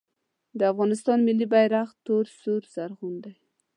[0.57, 3.33] د افغانستان ملي بیرغ تور سور زرغون دی